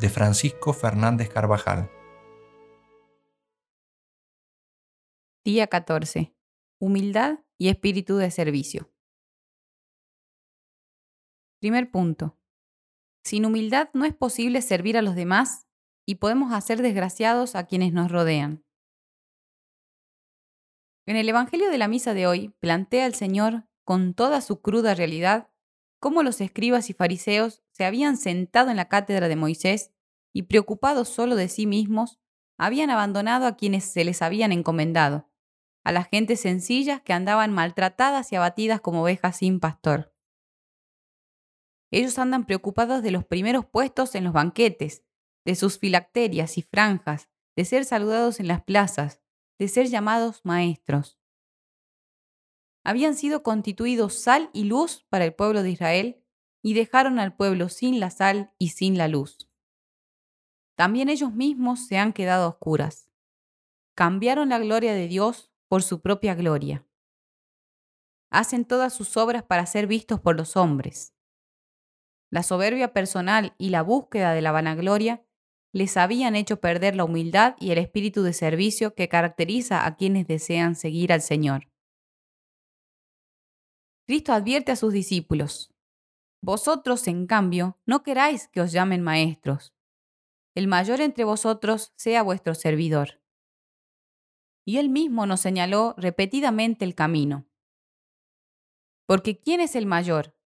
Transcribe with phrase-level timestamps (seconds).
[0.00, 1.90] de Francisco Fernández Carvajal.
[5.44, 6.34] Día 14.
[6.80, 8.90] Humildad y espíritu de servicio.
[11.60, 12.38] Primer punto.
[13.24, 15.66] Sin humildad no es posible servir a los demás
[16.06, 18.64] y podemos hacer desgraciados a quienes nos rodean.
[21.06, 24.94] En el Evangelio de la Misa de hoy plantea el Señor, con toda su cruda
[24.94, 25.50] realidad,
[26.04, 29.90] cómo los escribas y fariseos se habían sentado en la cátedra de Moisés
[30.34, 32.20] y preocupados solo de sí mismos,
[32.58, 35.30] habían abandonado a quienes se les habían encomendado,
[35.82, 40.14] a las gentes sencillas que andaban maltratadas y abatidas como ovejas sin pastor.
[41.90, 45.06] Ellos andan preocupados de los primeros puestos en los banquetes,
[45.46, 49.22] de sus filacterias y franjas, de ser saludados en las plazas,
[49.58, 51.18] de ser llamados maestros.
[52.84, 56.22] Habían sido constituidos sal y luz para el pueblo de Israel
[56.62, 59.50] y dejaron al pueblo sin la sal y sin la luz.
[60.76, 63.10] También ellos mismos se han quedado oscuras.
[63.94, 66.86] Cambiaron la gloria de Dios por su propia gloria.
[68.30, 71.14] Hacen todas sus obras para ser vistos por los hombres.
[72.30, 75.24] La soberbia personal y la búsqueda de la vanagloria
[75.72, 80.26] les habían hecho perder la humildad y el espíritu de servicio que caracteriza a quienes
[80.26, 81.68] desean seguir al Señor.
[84.06, 85.74] Cristo advierte a sus discípulos,
[86.44, 89.72] Vosotros, en cambio, no queráis que os llamen maestros.
[90.54, 93.22] El mayor entre vosotros sea vuestro servidor.
[94.66, 97.46] Y él mismo nos señaló repetidamente el camino.
[99.06, 100.36] Porque ¿quién es el mayor?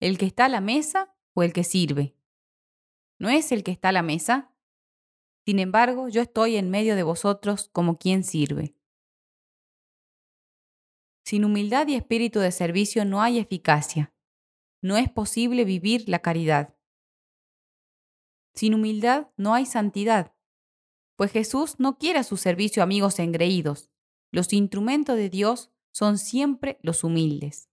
[0.00, 2.16] ¿El que está a la mesa o el que sirve?
[3.20, 4.52] ¿No es el que está a la mesa?
[5.44, 8.75] Sin embargo, yo estoy en medio de vosotros como quien sirve.
[11.26, 14.14] Sin humildad y espíritu de servicio no hay eficacia.
[14.80, 16.76] No es posible vivir la caridad.
[18.54, 20.36] Sin humildad no hay santidad,
[21.16, 23.90] pues Jesús no quiere a su servicio amigos engreídos.
[24.30, 27.70] Los instrumentos de Dios son siempre los humildes.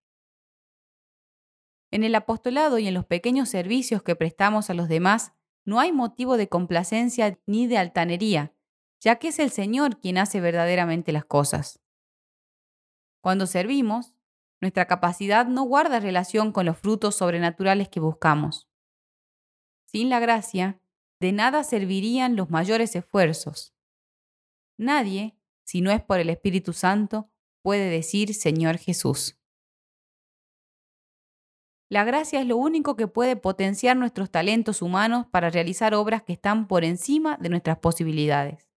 [1.92, 5.92] En el apostolado y en los pequeños servicios que prestamos a los demás, no hay
[5.92, 8.56] motivo de complacencia ni de altanería,
[9.00, 11.83] ya que es el Señor quien hace verdaderamente las cosas.
[13.24, 14.14] Cuando servimos,
[14.60, 18.68] nuestra capacidad no guarda relación con los frutos sobrenaturales que buscamos.
[19.86, 20.82] Sin la gracia,
[21.22, 23.74] de nada servirían los mayores esfuerzos.
[24.78, 27.32] Nadie, si no es por el Espíritu Santo,
[27.62, 29.40] puede decir Señor Jesús.
[31.88, 36.34] La gracia es lo único que puede potenciar nuestros talentos humanos para realizar obras que
[36.34, 38.70] están por encima de nuestras posibilidades.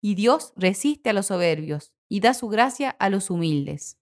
[0.00, 3.98] Y Dios resiste a los soberbios y da su gracia a los humildes.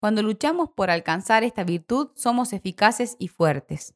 [0.00, 3.94] Cuando luchamos por alcanzar esta virtud, somos eficaces y fuertes.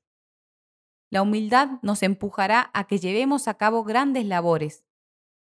[1.10, 4.84] La humildad nos empujará a que llevemos a cabo grandes labores,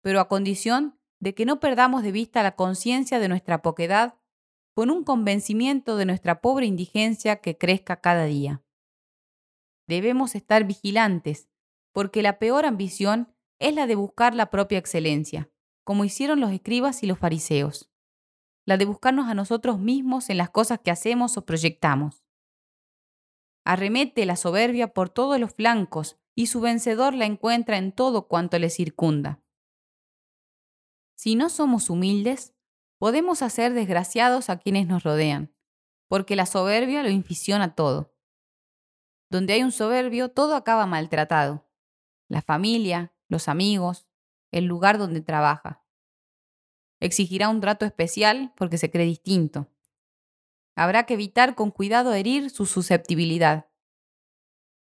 [0.02, 4.18] pero a condición de que no perdamos de vista la conciencia de nuestra poquedad
[4.74, 8.62] con un convencimiento de nuestra pobre indigencia que crezca cada día.
[9.88, 11.48] Debemos estar vigilantes,
[11.92, 15.50] porque la peor ambición es la de buscar la propia excelencia,
[15.88, 17.90] como hicieron los escribas y los fariseos,
[18.66, 22.26] la de buscarnos a nosotros mismos en las cosas que hacemos o proyectamos.
[23.64, 28.58] arremete la soberbia por todos los flancos y su vencedor la encuentra en todo cuanto
[28.58, 29.42] le circunda.
[31.16, 32.54] Si no somos humildes,
[32.98, 35.54] podemos hacer desgraciados a quienes nos rodean,
[36.06, 38.14] porque la soberbia lo inficiona todo.
[39.30, 41.66] Donde hay un soberbio, todo acaba maltratado.
[42.28, 44.07] La familia, los amigos,
[44.50, 45.84] el lugar donde trabaja.
[47.00, 49.68] Exigirá un trato especial porque se cree distinto.
[50.74, 53.68] Habrá que evitar con cuidado herir su susceptibilidad.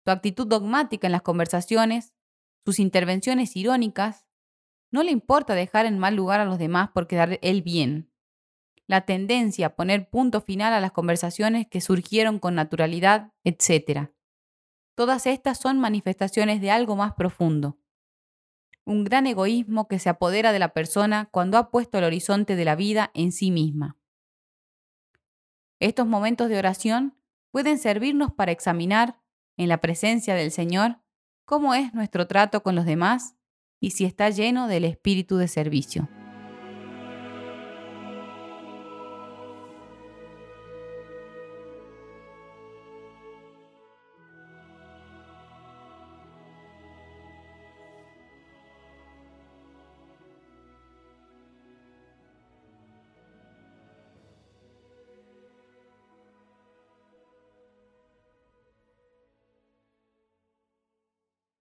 [0.05, 2.15] Su actitud dogmática en las conversaciones,
[2.65, 4.27] sus intervenciones irónicas,
[4.91, 8.13] no le importa dejar en mal lugar a los demás por quedar él bien.
[8.87, 14.11] La tendencia a poner punto final a las conversaciones que surgieron con naturalidad, etc.
[14.95, 17.79] Todas estas son manifestaciones de algo más profundo.
[18.85, 22.65] Un gran egoísmo que se apodera de la persona cuando ha puesto el horizonte de
[22.65, 23.97] la vida en sí misma.
[25.81, 27.17] Estos momentos de oración
[27.51, 29.21] pueden servirnos para examinar,
[29.57, 30.99] en la presencia del Señor,
[31.45, 33.37] cómo es nuestro trato con los demás
[33.81, 36.09] y si está lleno del espíritu de servicio.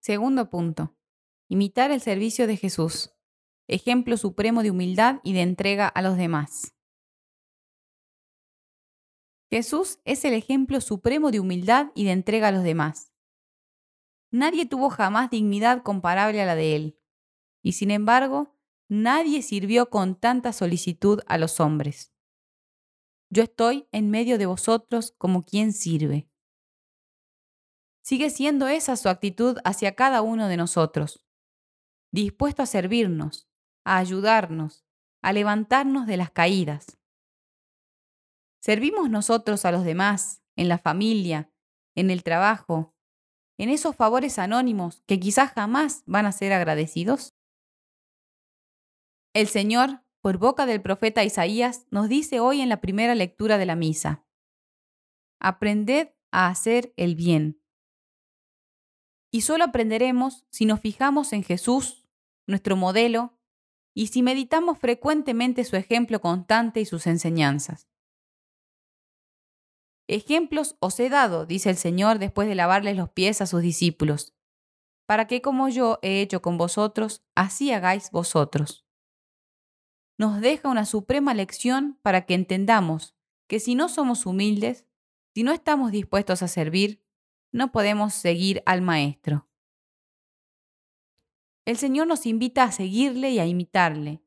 [0.01, 0.97] Segundo punto.
[1.47, 3.13] Imitar el servicio de Jesús.
[3.67, 6.73] Ejemplo supremo de humildad y de entrega a los demás.
[9.51, 13.13] Jesús es el ejemplo supremo de humildad y de entrega a los demás.
[14.31, 16.99] Nadie tuvo jamás dignidad comparable a la de él,
[17.61, 18.57] y sin embargo,
[18.87, 22.11] nadie sirvió con tanta solicitud a los hombres.
[23.29, 26.30] Yo estoy en medio de vosotros como quien sirve.
[28.03, 31.23] Sigue siendo esa su actitud hacia cada uno de nosotros,
[32.11, 33.47] dispuesto a servirnos,
[33.85, 34.85] a ayudarnos,
[35.21, 36.97] a levantarnos de las caídas.
[38.59, 41.51] ¿Servimos nosotros a los demás, en la familia,
[41.95, 42.95] en el trabajo,
[43.57, 47.35] en esos favores anónimos que quizás jamás van a ser agradecidos?
[49.33, 53.65] El Señor, por boca del profeta Isaías, nos dice hoy en la primera lectura de
[53.65, 54.25] la misa,
[55.39, 57.60] Aprended a hacer el bien
[59.31, 62.05] y solo aprenderemos si nos fijamos en Jesús,
[62.47, 63.37] nuestro modelo,
[63.93, 67.87] y si meditamos frecuentemente su ejemplo constante y sus enseñanzas.
[70.07, 74.33] Ejemplos os he dado, dice el Señor después de lavarles los pies a sus discípulos,
[75.05, 78.85] para que como yo he hecho con vosotros, así hagáis vosotros.
[80.17, 83.15] Nos deja una suprema lección para que entendamos
[83.47, 84.85] que si no somos humildes,
[85.33, 87.01] si no estamos dispuestos a servir,
[87.51, 89.47] no podemos seguir al Maestro.
[91.65, 94.23] El Señor nos invita a seguirle y a imitarle,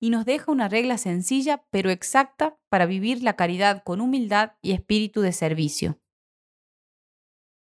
[0.00, 4.72] y nos deja una regla sencilla pero exacta para vivir la caridad con humildad y
[4.72, 6.00] espíritu de servicio.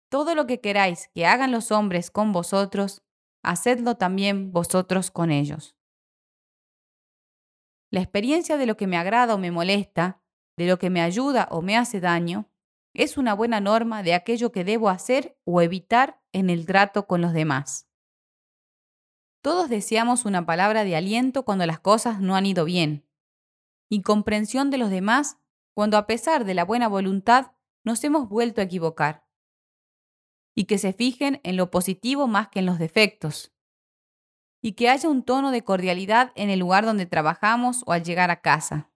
[0.08, 3.02] Todo lo que queráis que hagan los hombres con vosotros,
[3.43, 5.75] hacedlo también vosotros con ellos.
[7.90, 10.23] La experiencia de lo que me agrada o me molesta,
[10.56, 12.51] de lo que me ayuda o me hace daño,
[12.94, 17.20] es una buena norma de aquello que debo hacer o evitar en el trato con
[17.20, 17.88] los demás.
[19.42, 23.08] Todos deseamos una palabra de aliento cuando las cosas no han ido bien,
[23.88, 25.38] y comprensión de los demás
[25.75, 27.52] cuando a pesar de la buena voluntad
[27.84, 29.26] nos hemos vuelto a equivocar,
[30.54, 33.52] y que se fijen en lo positivo más que en los defectos,
[34.62, 38.30] y que haya un tono de cordialidad en el lugar donde trabajamos o al llegar
[38.30, 38.92] a casa,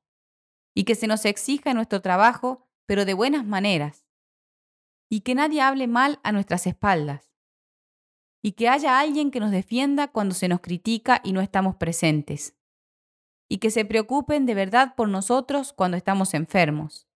[0.75, 4.07] y que se nos exija en nuestro trabajo pero de buenas maneras,
[5.09, 7.33] y que nadie hable mal a nuestras espaldas,
[8.43, 12.57] y que haya alguien que nos defienda cuando se nos critica y no estamos presentes,
[13.49, 17.09] y que se preocupen de verdad por nosotros cuando estamos enfermos,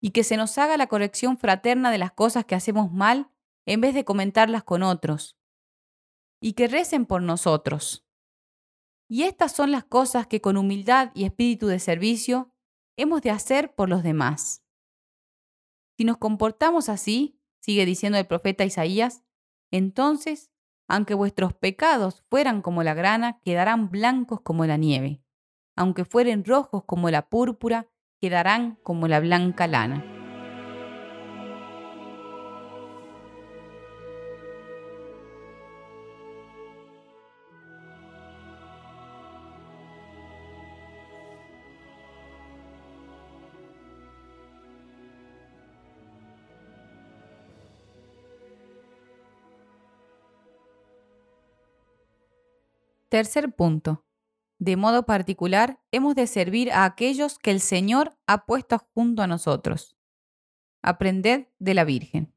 [0.00, 3.30] y que se nos haga la corrección fraterna de las cosas que hacemos mal
[3.66, 5.36] en vez de comentarlas con otros,
[6.40, 8.06] y que recen por nosotros.
[9.08, 12.49] Y estas son las cosas que con humildad y espíritu de servicio
[13.00, 14.62] hemos de hacer por los demás.
[15.96, 19.22] Si nos comportamos así, sigue diciendo el profeta Isaías,
[19.70, 20.50] entonces,
[20.88, 25.22] aunque vuestros pecados fueran como la grana, quedarán blancos como la nieve.
[25.76, 27.88] Aunque fueren rojos como la púrpura,
[28.20, 30.19] quedarán como la blanca lana.
[53.10, 54.06] Tercer punto.
[54.60, 59.26] De modo particular, hemos de servir a aquellos que el Señor ha puesto junto a
[59.26, 59.96] nosotros.
[60.80, 62.32] Aprended de la Virgen.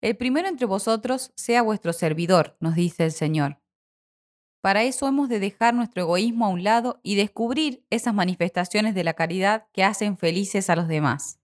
[0.00, 3.60] El primero entre vosotros sea vuestro servidor, nos dice el Señor.
[4.62, 9.04] Para eso hemos de dejar nuestro egoísmo a un lado y descubrir esas manifestaciones de
[9.04, 11.42] la caridad que hacen felices a los demás.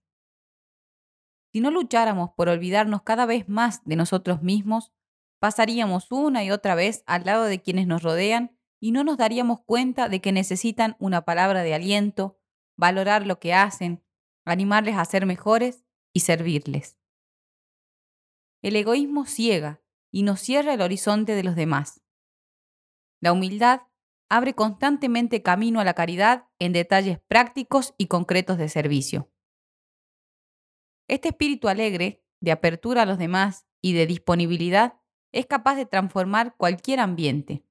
[1.53, 4.91] Si no lucháramos por olvidarnos cada vez más de nosotros mismos,
[5.41, 9.59] pasaríamos una y otra vez al lado de quienes nos rodean y no nos daríamos
[9.61, 12.39] cuenta de que necesitan una palabra de aliento,
[12.77, 14.03] valorar lo que hacen,
[14.45, 15.83] animarles a ser mejores
[16.13, 16.99] y servirles.
[18.61, 19.81] El egoísmo ciega
[20.11, 22.03] y nos cierra el horizonte de los demás.
[23.19, 23.81] La humildad
[24.29, 29.31] abre constantemente camino a la caridad en detalles prácticos y concretos de servicio.
[31.07, 35.00] Este espíritu alegre, de apertura a los demás y de disponibilidad,
[35.31, 37.63] es capaz de transformar cualquier ambiente.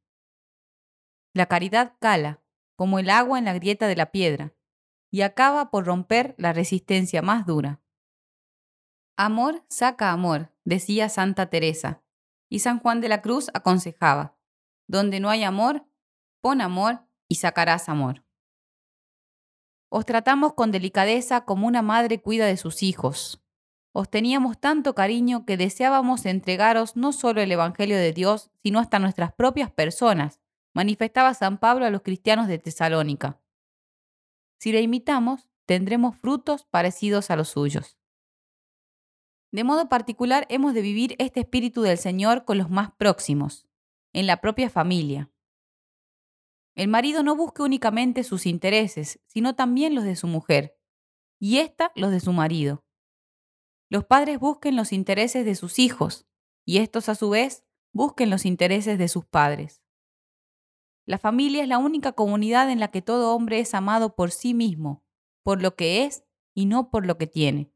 [1.34, 2.42] La caridad cala,
[2.76, 4.54] como el agua en la grieta de la piedra,
[5.10, 7.80] y acaba por romper la resistencia más dura.
[9.16, 12.02] Amor saca amor, decía Santa Teresa,
[12.48, 14.36] y San Juan de la Cruz aconsejaba.
[14.88, 15.86] Donde no hay amor,
[16.40, 18.24] pon amor y sacarás amor.
[19.88, 23.42] Os tratamos con delicadeza como una madre cuida de sus hijos.
[23.92, 28.98] Os teníamos tanto cariño que deseábamos entregaros no solo el Evangelio de Dios, sino hasta
[28.98, 30.40] nuestras propias personas,
[30.72, 33.40] manifestaba San Pablo a los cristianos de Tesalónica.
[34.60, 37.98] Si le imitamos, tendremos frutos parecidos a los suyos.
[39.52, 43.66] De modo particular, hemos de vivir este espíritu del Señor con los más próximos,
[44.12, 45.30] en la propia familia.
[46.76, 50.78] El marido no busque únicamente sus intereses, sino también los de su mujer,
[51.40, 52.84] y ésta los de su marido.
[53.90, 56.26] Los padres busquen los intereses de sus hijos,
[56.64, 59.82] y estos a su vez busquen los intereses de sus padres.
[61.06, 64.54] La familia es la única comunidad en la que todo hombre es amado por sí
[64.54, 65.04] mismo,
[65.42, 67.72] por lo que es y no por lo que tiene.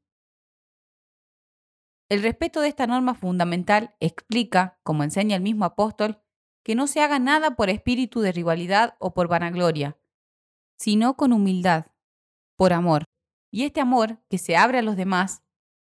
[2.08, 6.20] El respeto de esta norma fundamental explica, como enseña el mismo apóstol,
[6.62, 9.98] que no se haga nada por espíritu de rivalidad o por vanagloria,
[10.76, 11.86] sino con humildad,
[12.56, 13.02] por amor.
[13.50, 15.42] Y este amor, que se abre a los demás,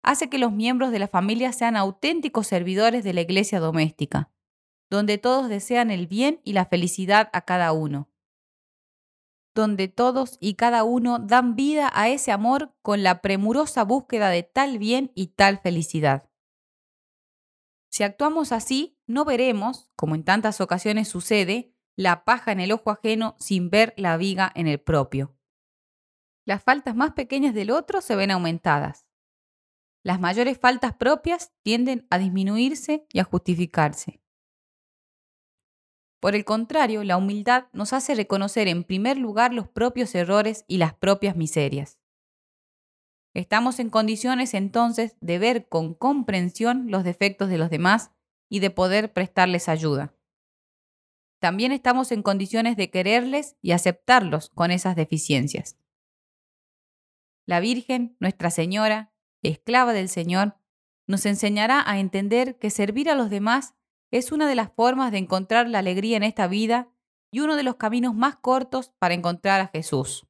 [0.04, 4.30] hace que los miembros de la familia sean auténticos servidores de la iglesia doméstica,
[4.90, 8.10] donde todos desean el bien y la felicidad a cada uno,
[9.56, 14.44] donde todos y cada uno dan vida a ese amor con la premurosa búsqueda de
[14.44, 16.30] tal bien y tal felicidad.
[17.90, 22.90] Si actuamos así, no veremos, como en tantas ocasiones sucede, la paja en el ojo
[22.90, 25.38] ajeno sin ver la viga en el propio.
[26.44, 29.06] Las faltas más pequeñas del otro se ven aumentadas.
[30.04, 34.22] Las mayores faltas propias tienden a disminuirse y a justificarse.
[36.20, 40.78] Por el contrario, la humildad nos hace reconocer en primer lugar los propios errores y
[40.78, 42.00] las propias miserias.
[43.34, 48.12] Estamos en condiciones entonces de ver con comprensión los defectos de los demás
[48.50, 50.14] y de poder prestarles ayuda.
[51.40, 55.78] También estamos en condiciones de quererles y aceptarlos con esas deficiencias.
[57.46, 59.13] La Virgen, Nuestra Señora,
[59.50, 60.56] esclava del Señor,
[61.08, 63.76] nos enseñará a entender que servir a los demás
[64.12, 66.90] es una de las formas de encontrar la alegría en esta vida
[67.32, 70.28] y uno de los caminos más cortos para encontrar a Jesús.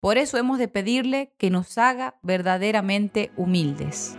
[0.00, 4.18] Por eso hemos de pedirle que nos haga verdaderamente humildes.